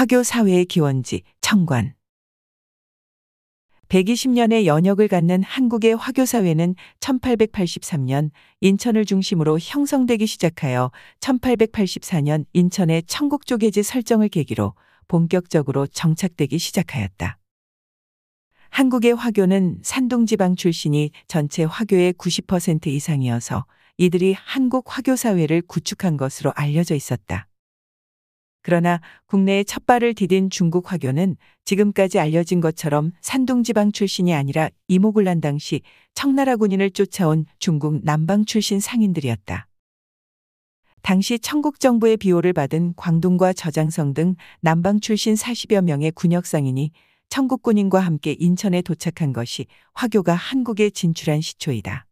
화교 0.00 0.22
사회의 0.22 0.64
기원지 0.64 1.24
청관 1.42 1.92
120년의 3.90 4.64
연역을 4.64 5.08
갖는 5.08 5.42
한국의 5.42 5.94
화교 5.94 6.24
사회는 6.24 6.74
1883년 7.00 8.30
인천을 8.62 9.04
중심으로 9.04 9.58
형성되기 9.60 10.24
시작하여 10.24 10.90
1884년 11.20 12.46
인천의 12.54 13.02
청국 13.08 13.44
조계지 13.44 13.82
설정을 13.82 14.30
계기로 14.30 14.72
본격적으로 15.06 15.86
정착되기 15.86 16.58
시작하였다. 16.58 17.38
한국의 18.70 19.12
화교는 19.12 19.80
산동지방 19.82 20.56
출신이 20.56 21.10
전체 21.28 21.64
화교의 21.64 22.14
90% 22.14 22.86
이상이어서 22.86 23.66
이들이 23.98 24.32
한국 24.32 24.86
화교 24.96 25.16
사회를 25.16 25.60
구축한 25.60 26.16
것으로 26.16 26.52
알려져 26.56 26.94
있었다. 26.94 27.49
그러나 28.62 29.00
국내에 29.26 29.64
첫 29.64 29.86
발을 29.86 30.14
디딘 30.14 30.50
중국 30.50 30.92
화교는 30.92 31.36
지금까지 31.64 32.18
알려진 32.18 32.60
것처럼 32.60 33.12
산둥지방 33.20 33.92
출신이 33.92 34.34
아니라 34.34 34.68
이모군란 34.88 35.40
당시 35.40 35.80
청나라 36.14 36.56
군인을 36.56 36.90
쫓아온 36.90 37.46
중국 37.58 38.04
남방 38.04 38.44
출신 38.44 38.80
상인들이었다. 38.80 39.66
당시 41.02 41.38
청국 41.38 41.80
정부의 41.80 42.18
비호를 42.18 42.52
받은 42.52 42.94
광둥과 42.96 43.54
저장성 43.54 44.12
등 44.12 44.34
남방 44.60 45.00
출신 45.00 45.34
40여 45.34 45.82
명의 45.82 46.10
군역 46.10 46.44
상인이 46.44 46.90
청국 47.30 47.62
군인과 47.62 48.00
함께 48.00 48.36
인천에 48.38 48.82
도착한 48.82 49.32
것이 49.32 49.66
화교가 49.94 50.34
한국에 50.34 50.90
진출한 50.90 51.40
시초이다. 51.40 52.09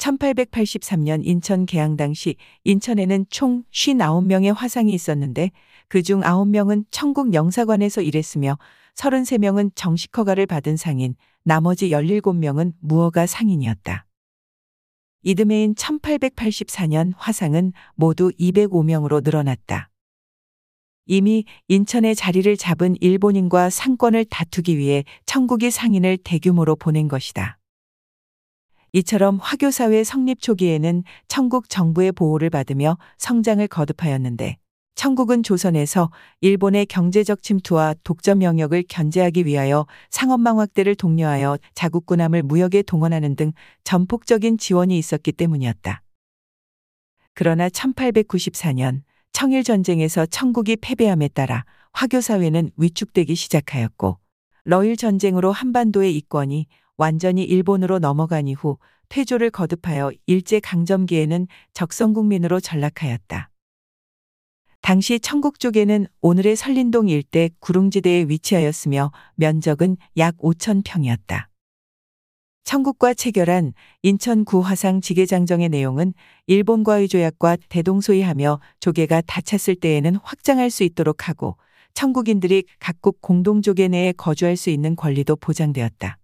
1883년 0.00 1.20
인천 1.24 1.66
개항 1.66 1.96
당시 1.96 2.36
인천에는 2.64 3.26
총 3.30 3.64
59명의 3.70 4.54
화상이 4.54 4.92
있었는데 4.92 5.50
그중 5.88 6.22
9명은 6.22 6.86
청국 6.90 7.34
영사관에서 7.34 8.00
일했으며 8.00 8.58
33명은 8.94 9.72
정식 9.74 10.16
허가를 10.16 10.46
받은 10.46 10.76
상인, 10.76 11.14
나머지 11.44 11.90
17명은 11.90 12.72
무허가 12.80 13.26
상인이었다. 13.26 14.06
이듬해인 15.22 15.74
1884년 15.74 17.12
화상은 17.16 17.72
모두 17.94 18.30
205명으로 18.38 19.22
늘어났다. 19.22 19.90
이미 21.06 21.44
인천에 21.68 22.14
자리를 22.14 22.56
잡은 22.56 22.94
일본인과 23.00 23.68
상권을 23.68 24.24
다투기 24.26 24.78
위해 24.78 25.04
청국이 25.26 25.70
상인을 25.70 26.18
대규모로 26.18 26.76
보낸 26.76 27.08
것이다. 27.08 27.59
이처럼 28.92 29.38
화교사회 29.40 30.04
성립 30.04 30.40
초기에는 30.40 31.04
청국 31.28 31.68
정부의 31.68 32.12
보호를 32.12 32.50
받으며 32.50 32.98
성장을 33.18 33.66
거듭하였는데 33.68 34.56
청국은 34.96 35.42
조선에서 35.42 36.10
일본의 36.40 36.86
경제적 36.86 37.42
침투와 37.42 37.94
독점 38.04 38.42
영역을 38.42 38.84
견제하기 38.88 39.46
위하여 39.46 39.86
상업망 40.10 40.58
확대를 40.60 40.94
독려하여 40.94 41.56
자국군함을 41.74 42.42
무역에 42.42 42.82
동원하는 42.82 43.34
등 43.36 43.52
전폭적인 43.84 44.58
지원이 44.58 44.98
있었기 44.98 45.32
때문이었다. 45.32 46.02
그러나 47.32 47.68
1894년 47.68 49.02
청일전쟁에서 49.32 50.26
청국이 50.26 50.76
패배함에 50.76 51.28
따라 51.28 51.64
화교사회는 51.92 52.70
위축되기 52.76 53.34
시작하였고 53.34 54.18
러일 54.64 54.96
전쟁으로 54.96 55.50
한반도의 55.50 56.14
이권이 56.16 56.66
완전히 57.00 57.44
일본으로 57.44 57.98
넘어간 57.98 58.46
이후 58.46 58.76
퇴조를 59.08 59.48
거듭하여 59.48 60.12
일제 60.26 60.60
강점기에는 60.60 61.46
적성국민으로 61.72 62.60
전락하였다. 62.60 63.50
당시 64.82 65.18
청국 65.18 65.60
쪽에는 65.60 66.06
오늘의 66.20 66.56
설린동 66.56 67.08
일대 67.08 67.48
구릉지대에 67.60 68.26
위치하였으며 68.28 69.12
면적은 69.36 69.96
약 70.18 70.36
5천 70.36 70.82
평이었다. 70.84 71.48
청국과 72.64 73.14
체결한 73.14 73.72
인천구 74.02 74.60
화상 74.60 75.00
지계장정의 75.00 75.70
내용은 75.70 76.12
일본과의 76.48 77.08
조약과 77.08 77.56
대동소이하며 77.70 78.60
조계가 78.80 79.22
닫혔을 79.22 79.76
때에는 79.76 80.16
확장할 80.16 80.68
수 80.68 80.84
있도록 80.84 81.30
하고 81.30 81.56
청국인들이 81.94 82.64
각국 82.78 83.22
공동조계 83.22 83.88
내에 83.88 84.12
거주할 84.12 84.58
수 84.58 84.68
있는 84.68 84.96
권리도 84.96 85.36
보장되었다. 85.36 86.19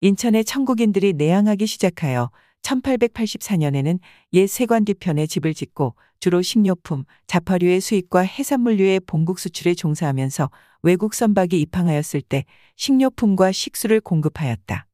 인천의 0.00 0.44
청국인들이 0.44 1.12
내항하기 1.14 1.66
시작하여 1.66 2.30
1884년에는 2.62 3.98
옛 4.34 4.46
세관 4.46 4.84
뒤편에 4.84 5.26
집을 5.26 5.54
짓고 5.54 5.94
주로 6.20 6.40
식료품, 6.40 7.04
자파류의 7.26 7.80
수입과 7.80 8.20
해산물류의 8.20 9.00
본국 9.00 9.38
수출에 9.38 9.74
종사하면서 9.74 10.50
외국 10.82 11.14
선박이 11.14 11.60
입항하였을 11.60 12.20
때 12.20 12.44
식료품과 12.76 13.50
식수를 13.50 14.00
공급하였다. 14.00 14.86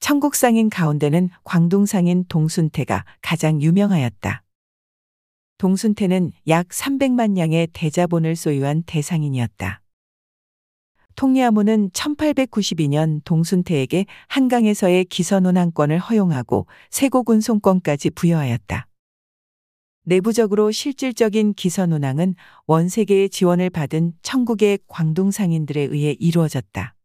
청국상인 0.00 0.68
가운데는 0.68 1.30
광둥상인 1.44 2.26
동순태가 2.28 3.04
가장 3.22 3.62
유명하였다. 3.62 4.42
동순태는 5.56 6.32
약 6.48 6.68
300만 6.68 7.38
양의 7.38 7.68
대자본을 7.72 8.36
소유한 8.36 8.82
대상인이었다. 8.84 9.80
통리아무는 11.16 11.90
1892년 11.90 13.20
동순태에게 13.24 14.06
한강에서의 14.28 15.06
기선운항권을 15.06 15.98
허용하고 15.98 16.66
세고군 16.90 17.40
송권까지 17.40 18.10
부여하였다. 18.10 18.86
내부적으로 20.04 20.70
실질적인 20.70 21.54
기선운항은 21.54 22.36
원세계의 22.66 23.28
지원을 23.30 23.70
받은 23.70 24.12
천국의 24.22 24.78
광둥 24.86 25.32
상인들에 25.32 25.80
의해 25.80 26.14
이루어졌다. 26.20 26.95